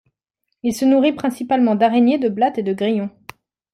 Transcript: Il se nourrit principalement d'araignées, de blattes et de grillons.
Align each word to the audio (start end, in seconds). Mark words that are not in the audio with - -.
Il 0.63 0.73
se 0.73 0.83
nourrit 0.83 1.13
principalement 1.13 1.75
d'araignées, 1.75 2.17
de 2.17 2.27
blattes 2.27 2.57
et 2.57 2.63
de 2.63 2.73
grillons. 2.73 3.11